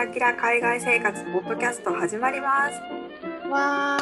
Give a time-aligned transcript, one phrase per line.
[0.00, 2.80] ラキラ海外生活ポッドキャスト始まります。
[3.50, 4.00] わー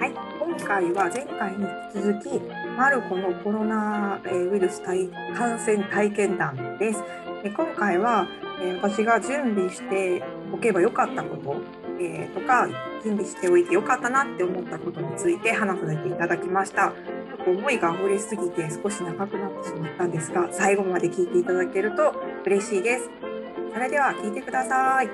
[0.00, 1.64] はい、今回は前回に
[1.96, 2.40] 引き続き
[2.78, 7.02] マルコのコロナウイルス体感染体験談です。
[7.42, 8.28] で今回は、
[8.80, 10.22] 私が準備して
[10.52, 11.56] おけばよかったこと、
[11.98, 12.68] えとか
[13.02, 16.92] 準備しておいてよかったなって思ったことについて話させていただきました。
[16.92, 22.14] ちょっと思いが溢れすぎて少し長くなってしまったんですが最後まで聞いていただけると
[22.46, 23.31] 嬉しいです。
[23.72, 25.08] それでは聞いてください。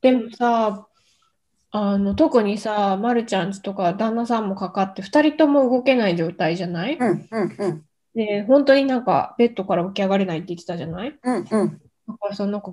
[0.00, 0.86] でもさ、
[1.72, 6.96] あの特にさ、まるちゃんちとか旦那さんもかかって、2人とも動けない状態じゃない？
[6.96, 7.82] うんうんうん
[8.14, 11.18] で、本当になんかベッドから起き上がれないって言ってたじゃない？
[11.22, 11.44] うんうん。
[11.44, 12.72] だからさ、なんか、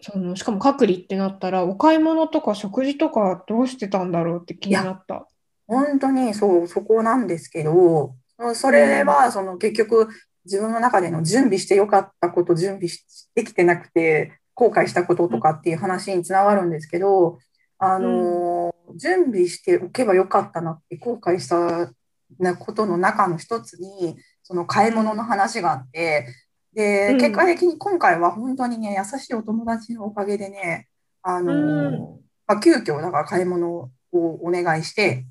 [0.00, 5.26] そのしかも隔離ってなったら、お買い物とか食事とかどうしてたんだろうって気になった。
[5.66, 8.14] 本当にそうそこなんですけど
[8.54, 10.08] それはその結局
[10.44, 17.38] 自分の中での準備してよかったこと準備しできてなくて後悔したこととかっていう話につながるんですけど
[17.78, 21.92] あの準備しておけばよかったなって後悔した
[22.38, 26.26] なことの中の一つにその買い物の話があって
[26.74, 27.18] でうん。
[27.18, 30.88] 結果的に今回は本当にね優しいお友達のおかげでね
[31.22, 32.20] あのうん。
[32.46, 35.26] まあ、急遽だから買い物をお願いして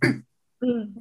[0.62, 0.94] うん。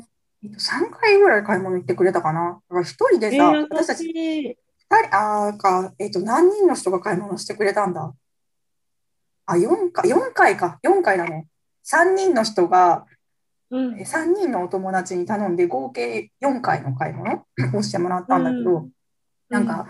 [0.46, 2.60] えっと、3回ぐらい買い物行ってくれたかな。
[2.68, 4.58] だから一人でえさ、ー、私たち優しい。
[4.88, 8.12] 二人、あーか、えっと、何人の人が買い物してくれたんだ？
[9.46, 11.48] あ、4回、4回か、4回だね。
[11.84, 13.06] 3人の人が、
[13.70, 17.44] うんえ3人のお友達に頼んで合計4回の買い物
[17.76, 18.90] をしてもらったんだけど、うん
[19.48, 19.86] なんか、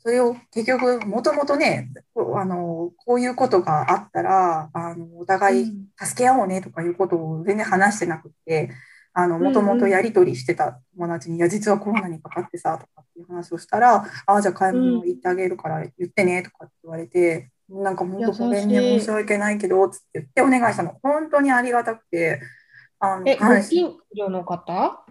[0.00, 8.70] それを結局、もともとね、あの、こういうことがあったら、あの、お互い助け合おうねとかいうことを全然話してなくって、
[9.14, 20.98] あの、もともとやり取りしてた友達に、いや、実はコロナにかかってさ、とかっていう話をしたら、ああ、じゃあ買い物行ってあげるから言ってね、とかって言われて、なんか本当ごめんね、申し訳ないけど、つって言ってお願いしたの。
[21.02, 22.40] 本当にありがたくて、
[22.98, 25.04] あの、え、ご近所の方？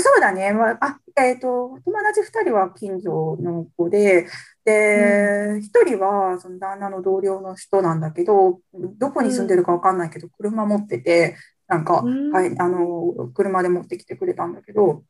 [0.00, 0.52] そうだね。
[0.52, 4.26] まあ、あえっと、友達2人は近所の子で、
[4.64, 11.36] で、1人はその旦那の同僚の人なんだけど、どこに住んでるかわかんないけど、車持ってて、
[11.68, 15.04] なんか、うんはい、あの、車で持ってきてくれたんだけど、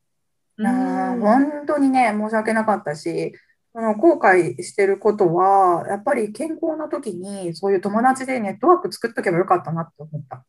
[0.57, 3.33] うん本当にね、申し訳なかったし、
[3.73, 10.43] その後悔してることは、やっぱり健康な時に、そういう友達でネットワーク作っとけばよかったなって思った。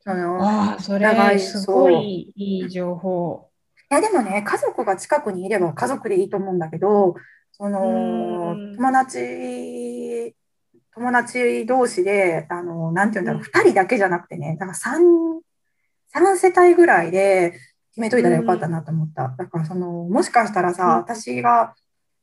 [0.00, 3.50] そのああ、それすごいいい情報。
[3.90, 7.14] いやでもね、家族が近くにいれば家族でいいと思うんだけど、
[7.52, 10.34] そのうん友達、
[10.96, 13.46] 友達同士で、あの、なんていうんだろう、うん。
[13.46, 15.40] 2人だけじゃなくてね、だから3、
[16.08, 17.52] 三世帯ぐらいで
[17.90, 19.34] 決めといたらよかったなと思った。
[19.36, 20.90] だからその、もしかしたらさ、うん。
[20.92, 21.74] 私が、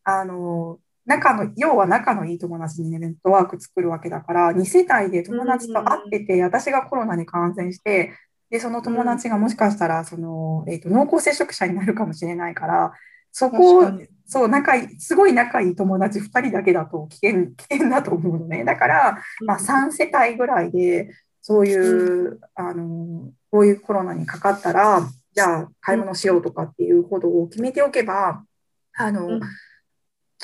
[0.03, 8.13] あの、仲の、要は仲のいい友達にね、ネットワーク作るわけだから、2世帯で友達と会ってて、私がコロナに感染して、
[8.49, 12.93] で、その友達がもしかしたら、その、えっと、濃厚接触者になるかもしれないから、
[13.31, 13.91] そこを。
[14.25, 18.63] そう、仲いい、すごい仲いい友達2人だけだと危険、 危険だと思うのね。
[18.63, 21.09] だから、まあ、3世帯ぐらいで、
[21.41, 25.01] そういう、あの、こういうコロナにかかったら、
[25.33, 28.43] じゃあ買い物しようとかっていうことを決めておけば、
[28.95, 29.41] あの、うん。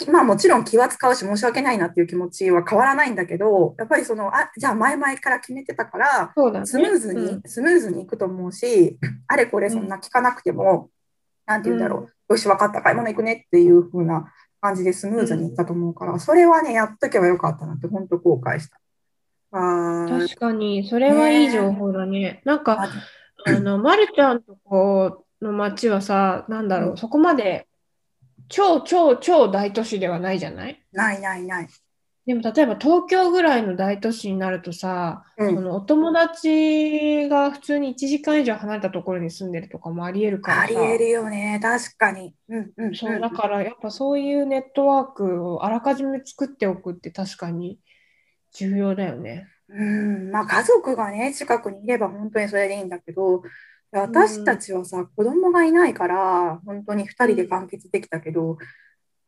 [0.06, 6.32] きまあもちろん気は使うし申し訳ないなっていう気持ちは変わらないんだけど、やっぱりその、あ、じゃあ前々から決めてたから。
[6.66, 7.42] スムーズに、うん。
[7.46, 8.98] スムーズにいくと思うし、
[9.28, 10.90] あれこれそんな聞かなくても、
[11.46, 14.32] なんて言うんだろう、よし、分かった、買い物行くねっていう風な
[14.62, 18.80] 感じでスムーズにいったと思うから、それはね、やっとけばよかったなって、本当後悔した。
[19.52, 22.42] あー確かに、それはいい情報だね。
[22.46, 22.90] なんか、あ
[23.48, 27.68] あの、 まるちゃんとこの町はさ、なんだろうんう、そこまで
[28.48, 30.80] 超超超大都市ではないじゃない？
[30.92, 31.68] ないないない。
[32.30, 35.56] でも例えば東京ぐらいの大都市になるとさ、うん。
[35.56, 42.36] そのお友達が普通に1時間以上離れたところに住んでるとかもありえるからさ、ありえるよね、確かに。
[42.50, 47.80] うんうんそうだからやっぱそういうネットワークをあらかじめ作っておくって確かに
[48.54, 49.48] 重要だよね。
[49.68, 53.42] うん、まあ家族がね、近くにいれば本当にそれでいいんだけど、
[53.92, 58.60] 私たちはさ、子供がいないから、本当に2人で完結できたけど、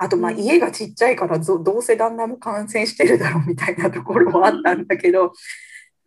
[0.03, 5.31] あとまあうん家がちっちゃいからどどうせ旦那も感染してるだろうみたいなところはあったんだけど、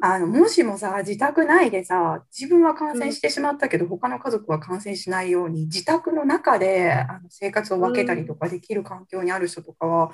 [0.00, 10.10] あのもしもさ、自宅内でさ、自分は感染してしまったけど、他の家族は感染しないように、自宅の中であの生活を分けたりとかできる環境にある人とかは、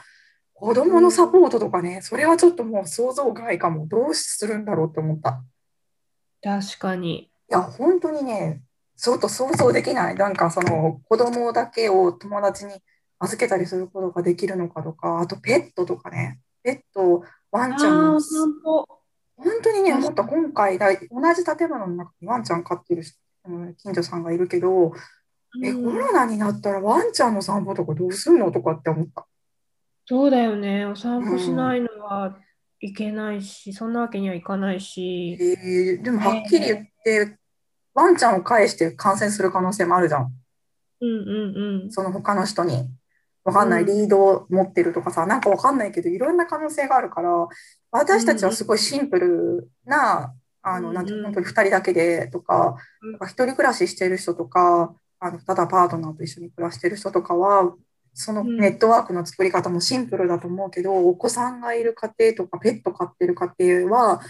[0.52, 3.86] 子供のサポートとかね、それはちょっともう想像外かも。
[3.86, 5.42] どうするんだろうって思った。
[6.42, 7.18] 確かに。
[7.18, 8.60] いや、本当にね、
[8.98, 10.14] ちょっと想像できない。
[10.16, 12.74] なんかその子供だけを友達に
[13.20, 17.22] 預けたりすることができるのかとか、あとペットとかね、ペット、
[17.52, 18.18] ワンちゃん。
[19.36, 23.02] 本当にね、確思った、今回だ、同じ建物の中にワンちゃん飼ってる
[23.78, 24.92] 近所さんがいるけど、
[25.62, 29.26] え、コうんロナになったらワンちゃんの散歩とかどうすんのとかって思った。
[30.06, 30.84] そうだよね。
[30.86, 32.36] お散歩しないのは
[32.80, 35.36] いけないし、そんなわけにはいかないし。
[35.40, 37.38] えーでもはっきり言って、
[37.94, 40.32] ワンちゃんを介して感染する可能性もあるじゃん。
[41.00, 41.90] うんうんうん。
[41.90, 42.88] その他の人に。
[43.44, 43.86] わかんない、うん。
[43.86, 47.30] リードを持ってるとかさ、なんかわかんないけど、いろんな可能性があるから、
[47.90, 53.12] 私たちはすごいシンプルな、あの、なんて本当に2人だけでとか、うん。
[53.12, 57.74] なんか一人暮らししてる人とか、あの、ただパートナーと一緒に暮らしてる人とかは、
[58.14, 58.58] そのうん。
[58.58, 64.20] ネットワークの作り方もシンプルだと思うけど、お子さんがいる家庭とか、ペット飼ってる家庭は、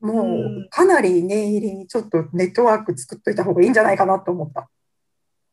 [0.00, 0.68] もううん。
[0.70, 4.68] かなり念入りにちょっとネットワーク作っといた方がいいんじゃないかなと思った。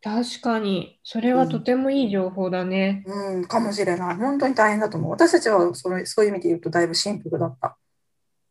[0.07, 3.03] 確かに、それはとてもいい情報だね。
[3.05, 4.15] うん、かもしれない。
[4.15, 5.11] 本当に大変だと思う。
[5.11, 7.77] 私たちはそのそういう意味で言うとだいぶシンプルだった。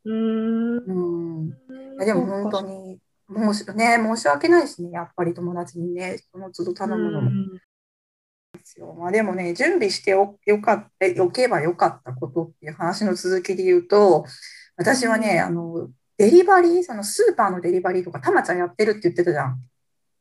[0.04, 0.76] うーん。
[0.86, 1.48] うん。
[1.98, 2.98] でも本当に
[3.34, 7.60] 申し,、ね、申し訳ないしね、やっぱり友達にね、その都度頼むのもうんで
[8.62, 8.92] すよ。
[8.92, 14.26] まあ、でもね、準備しておよかった、おけばよかったことっていう話の続きで言うと、
[14.76, 15.88] 私はね、あの、
[16.18, 19.58] デリバリー、そのスーパーのデリバリーとか、たまちゃんやってるって言ってたじゃん。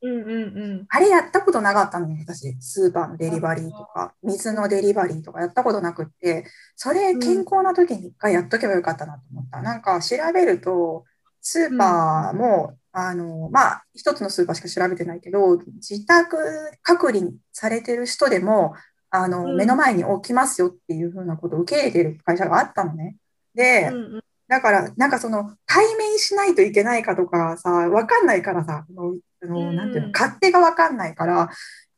[0.05, 0.85] うんうんうん。
[0.89, 2.55] あれやったことなかったのよ、私。
[2.59, 9.61] スーパーのデリバリーとか、水のデリバリーとかやったことなくって、それ健康な時に一回やっとけばよかったなと思った。
[9.61, 11.05] なんか調べると、
[11.41, 16.37] スーパーも、あの、まあ、一つのスーパーしか調べてないけど、自宅
[16.81, 18.75] 隔離されてる人でも、
[19.09, 23.17] あの、うん目の前に置きますよっていうふうなことを受け入れてる会社があったのね。
[23.53, 29.75] で、うんうんだから、なんかその、対面しないといけないかとかさ、わかんないからさ、あの、あのうん。
[29.75, 31.49] なんていうの、勝手がわかんないから、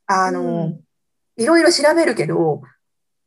[0.05, 0.79] あの、うん。
[1.38, 2.61] いろいろ調べるけど、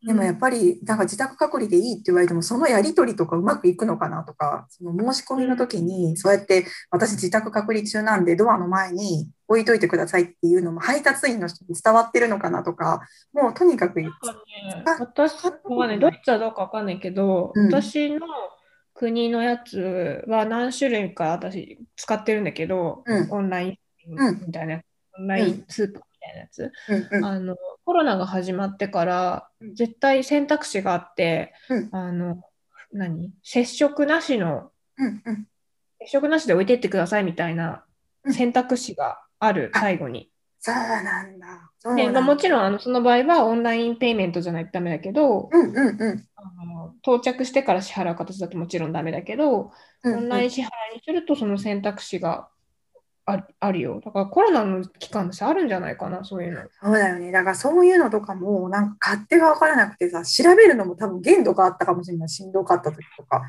[0.06, 13.02] でもやっり、ぱり、なんか自宅隔離でいいって言われても、そのやり取りとかうまくいくのかなとか、その申し込みの時に、そうやって、私自宅隔離中なんで、ドアの前に置いといてくださいっていうのも、配達員の人に伝わってるのかなとか、
[13.34, 17.66] もうとにかく、なんかね私はね、ドイツはどうかわかんないけど、うん。
[17.66, 18.20] 私の
[19.00, 23.30] 国のやつは何種類か私使ってるんだけど、うん。
[23.30, 24.42] オンラインうん。
[24.46, 24.82] みたいな、
[25.18, 27.56] オンラインスーパーみたいなやつ、うんうん、あの
[27.86, 29.74] コロナが始まってからうん。
[29.74, 31.88] 絶対選択肢があって、うん。
[31.92, 32.42] あの
[32.92, 33.32] 何？
[33.42, 35.46] 接触なしのうん、うん。
[36.00, 37.84] 接触なしで置いてってくださいみたいな
[38.24, 38.34] うん。
[38.34, 40.30] 選択肢がある、最後に。
[40.58, 41.70] そうなんだ。
[41.96, 46.26] でもちろんあのその場合はオンラインペイメントじゃないとダメだけど、うんうんうん。
[46.60, 49.72] あの到着してから支払う形だともちろんダメだけど、
[50.02, 52.48] うんオンライン支払いにするとその選択肢が
[53.26, 54.00] ああるよ。
[54.04, 56.62] だからコロナの期間ってあるんじゃないかな、そういうの。
[56.82, 57.30] そうだよね。
[57.30, 62.28] だからそういうのとかも、なんか勝手が分からなくてさ、調べるのも多分限度があったかもしれない。
[62.28, 63.42] しんどかった時とか。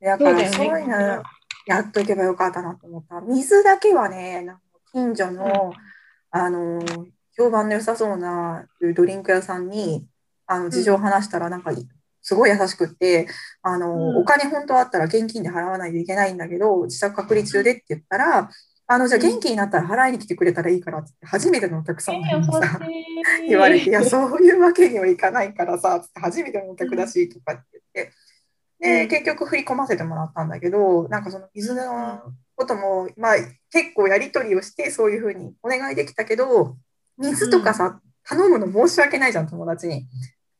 [0.00, 1.22] だからそういうの
[1.66, 3.20] やっとけばよかったなと思った。
[3.22, 4.62] 水だけはね、なんか
[4.92, 5.72] 近所の、
[6.30, 6.80] あの、
[7.36, 10.06] 評判の良さそうなドリンク屋さんに、
[10.46, 11.72] あの、事情を話したら、なんか、
[12.24, 13.28] すごい優しくって、
[13.62, 14.16] あの、うん。
[14.16, 18.50] お金本当あったら現金で払わないといけないんだけど、自宅隔離中でって言ったら、
[18.86, 23.48] あの、じゃあ元気になったら払いに来てくれたらいいからって初めてのお客様にさ、い。
[23.48, 28.12] 言われて、いや、そういうわけにはいかないからさ、つって初めてのお客だし、とかって言って。
[28.80, 29.08] で、うん。
[29.08, 32.22] 結局振り込ませてもらったんだけど、なんかその水の
[32.56, 33.34] ことも、まあ
[33.70, 36.76] 結構やり取りをして、そういうふうにお願いできたけど、
[37.18, 40.06] 水とかさ、頼むの申し訳ないじゃん、友達に。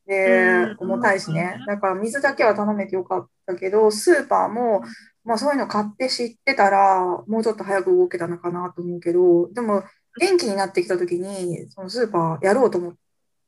[0.05, 1.59] でうん、重たいしね。
[1.65, 4.83] だから水だけは頼めてよかったけど、スーパーも、
[5.23, 9.83] まあそういうの買って知ってたら、もうちょっと早く動けたのかなと思うけど、でも
[10.19, 12.99] 元気になってきた時に、そのスーパーやろうと思って、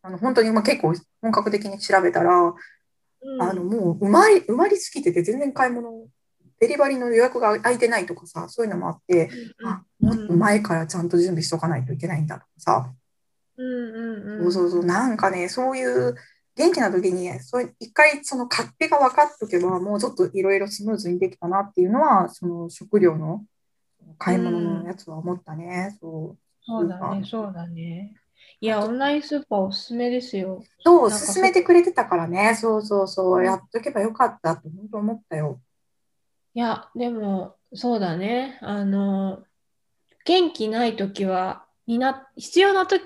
[0.01, 2.53] あの本当にまあ結構本格的に調べたら、
[3.21, 3.41] うん。
[3.41, 6.07] あのもう埋まり、埋まりすぎてて全然買い物、
[6.59, 9.29] デリバリーの予約が空いてないとかさ、そういうのもあって、
[9.63, 12.93] あ、もっと前からちゃんと準備しとかないといけないんだとかさ、
[13.57, 14.51] うんうんうん。
[14.51, 16.15] そうそうそう、なんかね、そういう
[16.57, 23.45] 元気な時に、そう一回その勝手が分かっとけば、もうちょっといろいろスムーズにできたなっていうのは、その食料の
[24.17, 25.95] 買い物のやつは思ったね。
[26.01, 26.37] そう。
[26.65, 28.13] そうだね、そうだね。
[28.59, 30.63] いや、オンラインスーパーおすすめですよ。
[30.83, 32.55] そう、勧めてくれてたからね。
[32.55, 35.61] そうそうそう、やっとけばよかったと本当思ったよ。
[36.53, 38.57] いや、でも、そうだね。
[38.61, 39.43] あの、
[40.25, 42.99] 元気ないときは、にな、必要なと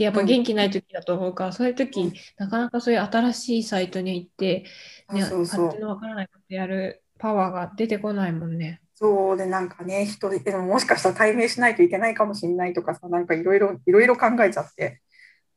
[0.00, 2.12] きってやっぱ元気ないときだと思うから、そういうとき、うん。
[2.38, 4.64] なかなかそういう新しいサイトに行って、
[5.12, 5.64] ね、そうそう。
[5.66, 8.80] 勝手のわからないことやるパワーが出てこないもんね。
[8.94, 15.00] そうで、なんかね、人で、でももしかしたら対面しないといけないかもしれないとかさ、なんかいろいろ、いろいろ考えちゃって。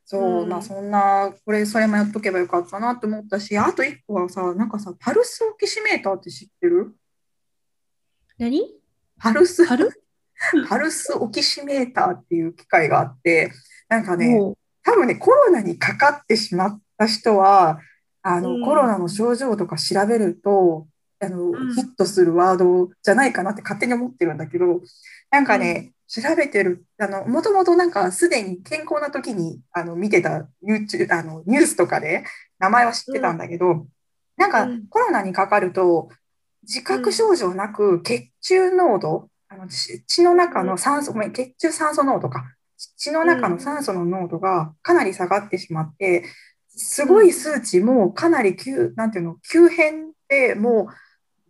[0.05, 0.50] そう、うん。
[0.50, 6.95] まあそんな、これ、それもやっとけばよかったなって思ったし、あと一個はさ、なんかさ、パルスオキシメーターって知ってる？
[8.38, 8.62] 何？
[9.19, 9.89] パルス、春
[10.67, 13.51] パルスオキシメーターっていう機械があって、
[13.89, 14.38] なんかね、
[14.83, 17.79] 多分ね、コロナにかかってしまった人は、
[18.21, 18.63] あの、うん。
[18.63, 20.88] コロナの症状とか調べると、
[21.19, 21.73] あの、ん。
[21.73, 24.81] ヒットするワードじゃないかなって勝手に思ってるんだけど、
[25.31, 32.23] なんかね、調べてる、あの、もともとなんかすでに健康な時に、あの、見てた YouTube、あの、ニュースとかで
[32.59, 33.85] 名前は知ってたんだけど、
[34.38, 34.88] なんかうん。
[34.88, 36.09] コロナにかかると、
[36.63, 42.43] 自覚症状なく血中濃度、あの血血の中の酸素、ごめん、血中酸素濃度か。
[42.98, 46.25] 血の中の酸素の濃度がかなり下がってしまって、
[46.69, 50.88] すごい数値もかなり急、なんていうの、急変でも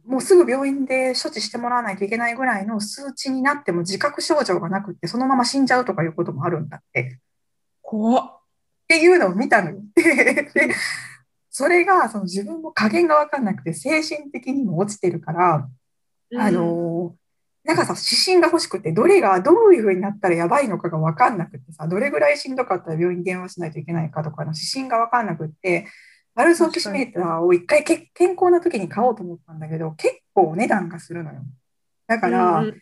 [0.06, 7.20] う、もうすぐ病院で処置してもらわないといけないぐらいの数値になっても自覚症状がなくって、そのまま死んじゃうとかいうこともあるんだって。
[7.82, 8.26] 怖っ。
[8.26, 9.78] っていうのを見たのよ。
[9.96, 10.50] で
[11.50, 15.70] それがその自分も加減が分かんなくて精神的にも落ちてるから、
[16.38, 17.16] あの
[17.64, 25.88] なんかさ指針が欲しくてどれがどういうふうになったらやばいのかが分かんなくてさどれぐらいしんどかったら病院に電話しないといけないかとかの指針が分かんなくって
[26.36, 31.42] パルスオキシメーターを一回け健康な時に買おうと思ったんだけど結構お値段がするのよ。
[32.08, 32.74] だから、うん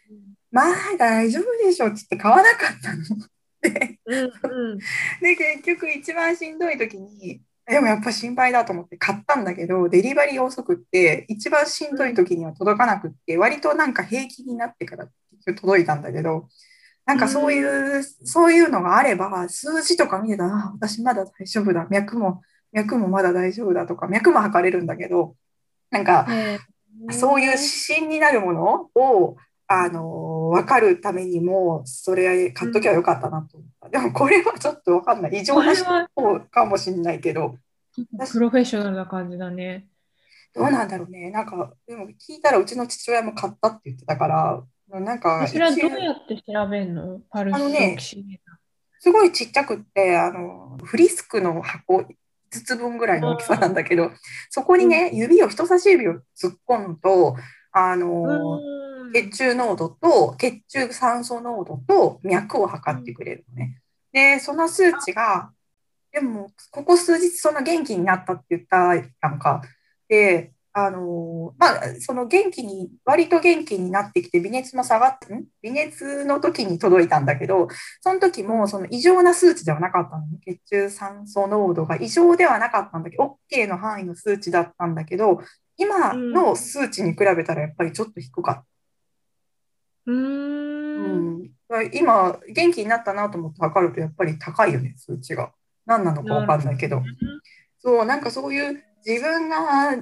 [0.52, 3.04] まあ大丈夫でしょって言って買わなかったの。
[3.62, 4.78] でうんうん
[5.22, 15.08] で、結局一番しんどい時に、でもやっぱ心配だと思って買ったんだけど、デリバリー遅くって、一番しんどい時には届かなくって、割となんか平気になってから
[15.46, 16.48] 届いたんだけど、
[17.06, 22.42] なんかそういう、そういうのがあれば、数字とか見てたら、あ私まだ大丈夫だ、脈も、
[22.72, 25.36] 脈もまだ大丈夫だとか、脈も測れるんだけど、
[25.90, 26.28] なんか、
[27.12, 27.58] そういう指
[27.96, 29.38] 針になるものを、
[29.74, 33.90] あの、分かるためにも、それ買っときゃよかったなと思った。
[33.90, 35.32] でもこれはちょっと分かんない。
[35.40, 37.56] 異常なこれは方かもしれないけど、
[38.32, 39.88] プロフェッショナルな感じだね。
[40.54, 41.32] どうなんだろうね。
[41.32, 44.64] なんか、でも聞いたらうちの父親も買ったって言ってたから、
[45.00, 47.22] なんか、それはどうやって調べるの？
[47.30, 48.60] パルスオキシメータ
[49.00, 52.06] すごいちっちゃくって、あの、フリスクの箱5
[52.52, 54.12] つ分ぐらいの大きさなんだけど、
[54.50, 57.38] そこにね、指を、人差し指を突っ込むと、
[57.72, 58.24] あーの、
[58.60, 63.82] うん血中濃度と血中酸素濃度と脈を測ってくれるのね。
[64.12, 65.52] で、その数値が、
[66.12, 69.62] でも、ここ数日そんな元気になったって言ったやんか。
[70.10, 75.46] で、あのまあ、その元気に、割と元気になってきて、微熱も下がって、ん？
[75.62, 77.68] 微熱の時に届いたんだけど、
[78.00, 80.40] その時もその異常な数値ではなかったのね。
[80.46, 85.42] 血中酸素濃度が異常ではなかったんだけど、OK の範囲の数値だったんだけど、
[85.76, 88.66] 今の数値に比べたらやっぱりちょっと低かった。
[90.06, 91.52] うーんうん、
[91.94, 95.52] 今、元気になったなと思って測ると、やっぱり高いよね、数値が。
[95.86, 97.02] 何なのか分かんないけど。
[97.80, 99.98] そう、なんかそういう自分が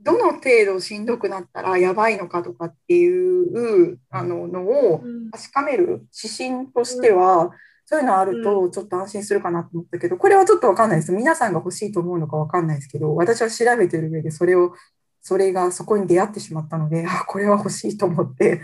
[0.00, 7.50] どの程度しんどくなったらやばいのかとかっていうあののをうん確かめる指針としては、
[7.84, 11.12] そういうのあるとちょっと安心するかなと思ったけど、これはちょっと分かんないです。
[11.12, 14.74] 皆さんが欲しいと思うのか分かんないですけど、私は調べてる上でそれを、
[15.20, 18.62] それがそこに出会ってしまったので、あ、これは欲しいと思って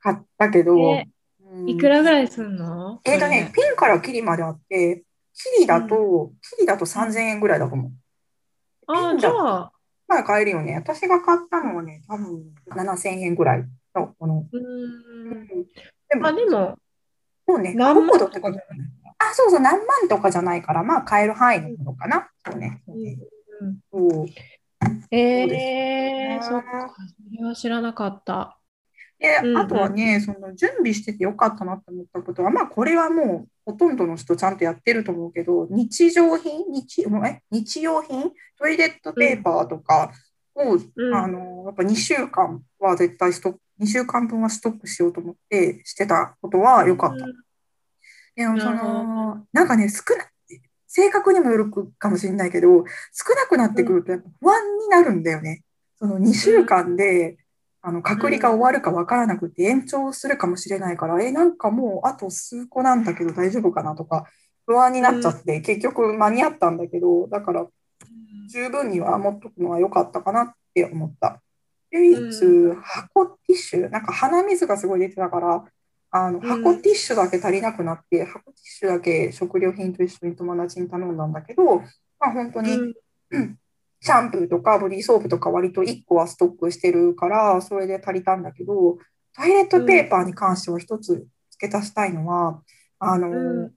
[0.00, 1.06] 買ったけど、え
[1.44, 1.68] うん。
[1.70, 3.00] いくらぐらいすんの？
[3.04, 5.04] えーとね、ピンからキリまであって、
[5.34, 7.92] キリだと、キリだと3000円ぐらいだと思う。
[8.86, 9.72] ああ、じゃあ、
[10.08, 10.74] まあ買えるよね。
[10.74, 13.64] 私が買ったのはね、多分7000円ぐらい
[13.94, 14.46] の、この。
[14.52, 15.42] うん。
[15.42, 15.46] ん。
[16.08, 16.78] でも、あ、でも、
[17.46, 18.18] そうね、何万？
[18.18, 18.62] とじゃない。
[19.18, 22.28] あ、そうそう、何万とかじゃないから、まあ買える範囲のものかな。
[22.44, 22.82] そうね。
[22.86, 23.80] そうん。
[23.92, 24.26] そう。
[25.10, 26.40] えですえね。
[26.42, 26.68] そっか、
[27.08, 28.59] それは知らなかった。
[29.20, 29.58] で、うんうん。
[29.58, 37.42] あとはね、その準備しててよかったなって思ったことは、まあこれはもうほとんどの人ちゃんとやってると思うけど、日常品、日え？
[37.50, 40.10] 日用品、トイレットペーパーとか
[40.54, 41.14] を、うん。
[41.14, 47.26] あのやっぱ2週間は絶対ストック、2週間分はストックしようと思ってしてたことは良かった。
[48.34, 50.24] でもその、なんかね、少な、
[50.86, 55.62] 性格にもよるかもしれないけど、少なくなってくるとやっぱ不安になるんだよね。
[55.98, 57.36] その2週間で、
[57.82, 64.26] あの隔離が終わるか分からなくて延長するかもしれないから、え、なんかもうあと数個なんだけど大丈夫かなとか
[64.66, 67.66] 不安になっちゃって、結局間に合ったんだけど、だから
[68.50, 71.40] 十分には持っとくのは良かったかなって思った。
[71.92, 75.64] 唯一う箱ティッシュ、なんか鼻水がすごい出てたから、
[76.10, 76.40] あのん。
[76.40, 81.78] 箱ティッシュだけ足りなくなって、箱ティッシュだけ食料品と一緒に友達に頼んだんだけど、
[82.18, 82.94] まあ、本当に、
[83.30, 83.56] うん
[84.00, 88.98] シャンプーとかボディーソープとか割と1個はストックしてるから、それで足りたんだけど、
[89.36, 92.62] トイレットペーパーに関しては一つ付け足したいのは、
[92.98, 93.74] あの、うん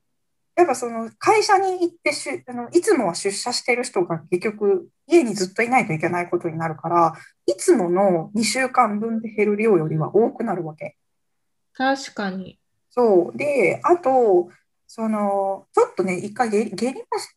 [0.56, 7.13] やっぱその会社に行ってしゅあのいつもは出社してる人が結局家にずっといないといけないことになるから
[7.48, 10.96] いつもの2週間分で減る量よりは多くなるわけ。
[11.74, 12.60] 確かに。
[12.92, 14.50] そうであと
[14.86, 17.30] そのちょっとね一回下痢下痢もし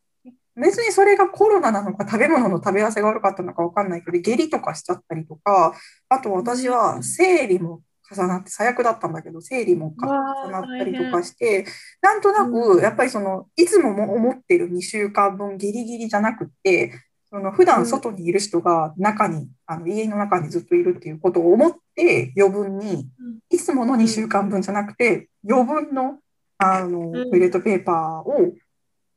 [0.57, 5.75] 別にそれがコロナなのか食べ物の食べ合わせが悪かったのか分かんないけど下痢とかしちゃったりとか
[6.09, 10.07] あと私は生理も重なって最悪だったんだけど生理も重
[10.51, 11.67] なったりとかして
[12.01, 16.93] なんとなくやっぱりそのいつもも思ってる2週間分ギリギリじゃなくって
[17.29, 23.39] その普段外にいる人が中にあの家の中にずっといるっていうことを思って余分にうん。
[23.51, 26.19] いつもの2週間分じゃなくて余分の
[26.59, 27.31] あのうん。
[27.31, 28.55] トイレットペーパーを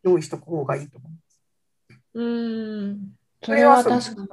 [0.03, 1.11] 用意しとく方がいいと思う。
[2.13, 3.11] うん。
[3.43, 4.27] それは確かに。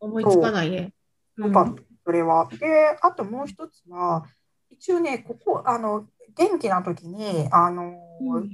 [0.00, 0.92] 思いつかないね。
[1.36, 2.48] よかった、それは。
[2.58, 4.24] で、あともう一つは、
[4.70, 6.06] 一応ね、ここ、あの、
[6.36, 8.50] 元気な時に、あの、うん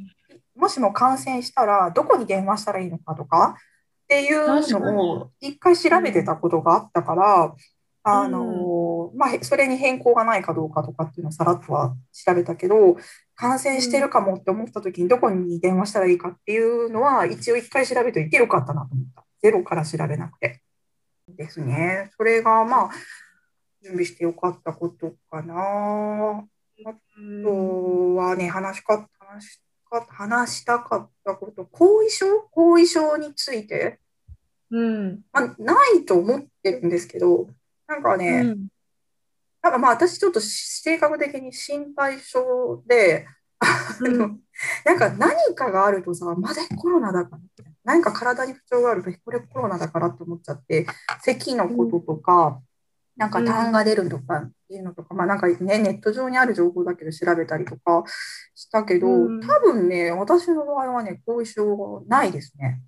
[0.55, 3.57] もしも感染したら、どこに電話したらいいのかとか
[4.05, 7.55] っていうのを一回調べてたことがあったから、
[8.03, 8.45] あの、
[9.15, 12.97] まあ、へそれに変更がないかどうかとかっていうのをさらっとは調べたけど、
[13.35, 19.25] 感染してるかもって思った時にどこに電話したらいいかっていうのは一応一回調べておいてよかったなと思った。
[19.43, 20.61] ゼロから調べなくて。
[21.29, 22.11] ですね。
[22.17, 22.91] それがまあ、
[23.83, 26.45] 準備してよかったことかな。
[26.85, 26.95] あ
[27.45, 32.27] とはね、話しか話しか話したかったこと、後遺症？
[32.51, 33.99] 後遺症について、
[34.71, 35.21] うん。
[35.33, 37.49] まあ、ないと思ってるんですけど、
[37.87, 38.69] なんかね、うん
[39.63, 42.41] なんかまあ私ちょっと性格的に心配性
[42.87, 43.27] で、
[44.85, 47.43] なんか何かがあるとさ、まだコロナだから
[47.85, 50.87] 何か体に不調があると、これコロナだからって思っちゃって、
[51.23, 52.61] 咳のこととか、
[53.17, 58.05] なんか痰が出るとかっていうのとか、まあなんかね、ネット上にある情報だけど調べたりとか
[58.55, 62.81] したけど、うん多分ね、私の場合はね、後遺症ないですね。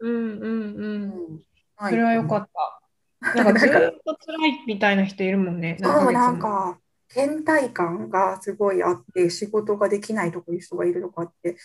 [0.00, 0.44] うんうんう。
[0.44, 0.98] う
[1.36, 1.42] ん
[1.78, 2.85] それはよかった。
[3.34, 5.76] なんかずーっと辛いみたいな人いるもんね。
[5.80, 6.78] そう、なんか、
[7.14, 11.56] 倦怠感がすごいあって、仕事ができないとかいう人がいるとかって、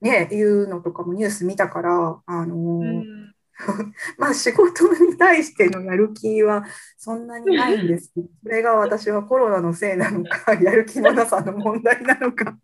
[0.00, 3.34] ね、いうのとかもニュース見たから、あのーうん
[4.18, 6.64] まあ仕事に対してのやる気は
[6.96, 12.56] そんなにないんですけど、 それが私はコロナのせいなのか、やる気のなさの問題なのか。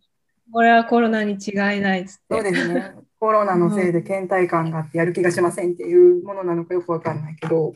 [0.53, 2.53] これはコロナに違いないっつそうって。
[2.53, 2.95] ですね。
[3.19, 7.75] コロナのせいで倦怠感があってやる気がしませんっていうものなのかよくわかんないけど、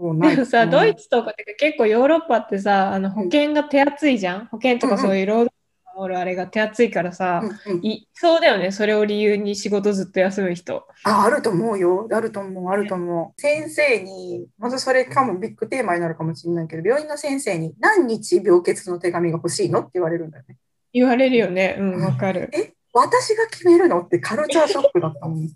[0.00, 4.46] でもさ、ドイツとかってか結構ヨーロッパってさ、あの保険が手厚いじゃん？
[4.46, 5.52] 保険とかそういう労働
[5.84, 8.70] 者を守るあれが手厚いからさ、うんうんいそうだよね。
[8.70, 10.86] それを理由に仕事ずっと休む人。
[11.02, 12.08] あ、あると思うよ。
[12.12, 13.40] あると思う、あると思う。
[13.40, 20.56] 先生に、まずそれかもビッグテーマになるかもしれないけど、病院の先生に何日病欠の手紙が欲しいのって言われるんだよね。
[20.92, 21.76] 言われるよね。
[21.78, 22.48] うん、わかる。
[22.52, 25.48] え、私が決めるのってカルチャーショックだったもん。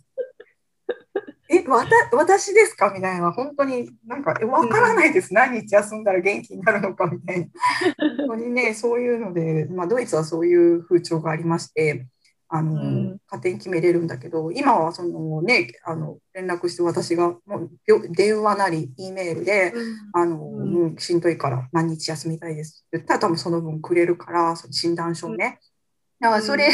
[1.52, 2.90] え、わた、私ですか？
[2.94, 5.34] みたいな、本当になんか、えわからないです。
[5.34, 7.46] 何日休んだら元気になるのかみたいな。
[8.26, 12.06] 本当にね、そういうので、まあ、ドイツはそういう風潮がありまして、
[12.48, 13.18] あの、うん。
[13.26, 19.72] 勝手に決めれるんだけど、今はそのね、あの、連絡して私がもう病電話なり、E メールで、
[20.12, 20.74] あの、うん。
[20.74, 25.58] うんしんどいから何日休みたいですって言ったら多分その分くれるから、その診断書をね。
[26.22, 26.70] だからそれ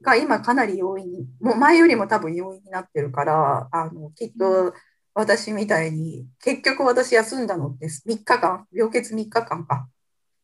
[0.00, 4.72] が今かなり容易に、もう前よりも多分容易になってるから、あの、きっと
[5.12, 9.86] 私みたいに、結局私休んだのって3日間、病欠3日間か、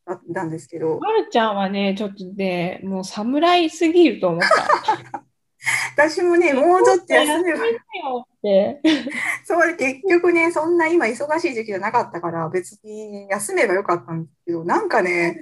[0.05, 5.23] だったんですけど、まるちゃんはね、ちょっとね、もう侍すぎると思った。
[5.95, 8.81] 私もね、もうちょっと休めば、よって。
[9.45, 15.39] そう、結局ね、そんな今忙しい時期じゃなかったから、別に休めばよかったんですけど、なんかね、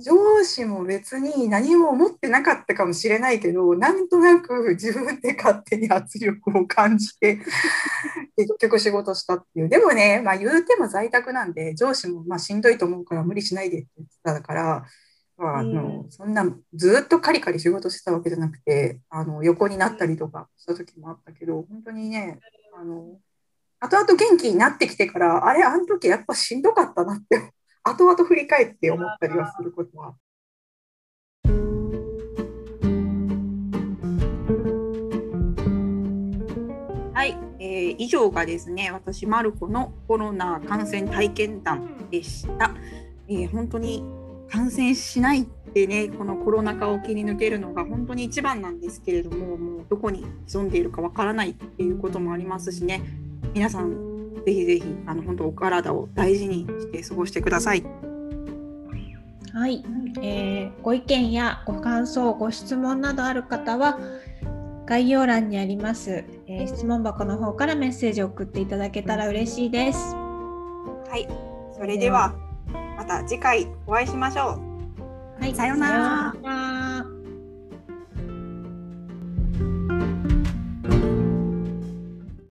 [0.00, 7.38] 上司も別に何も思ってなかったかもしれないけど、なんとなく自分で勝手に圧力を感じて、
[8.36, 9.68] 結局仕事したっていう。
[9.68, 14.84] でもね、まあ言うても在宅なんで、上司もまあしんどいと思うから無理しないでって言ってたから、
[15.38, 22.38] まあ、あのそんなずっとカリカリ仕事してたわけじゃなくて、あの横になったりとかした時もあったけど、本当にね、
[22.78, 23.18] あの
[23.84, 30.14] 後々元気になってきてから、あれ、あの時やっぱしんどかったなって、 後々振り返って思ったりはすることは。
[37.12, 42.72] はい、えー以上がですね、私、マルコのコロナ感染体験談でした。
[43.26, 44.21] えー本当に
[44.52, 53.02] 感染しないってねこのコロナ禍を切り抜けるのが本当に一番なんですけれどももうどこに潜んでいるかわからないっていうこともありますしね
[53.54, 54.12] 皆さん
[54.44, 57.84] ぜひぜひあの本当お体を大事にして過ごしてください。
[59.54, 59.84] はい、
[60.22, 63.98] えー、ご意見やご感想ご質問などある方は
[64.86, 69.98] 概要欄にあります、えー、質問箱の方からメッセージを送っていただけたら嬉しいです。
[70.14, 71.28] はい、
[71.76, 72.34] それでは、
[73.02, 74.60] また次回お会いしましょ
[75.40, 75.42] う。
[75.42, 76.71] はい、さようなら。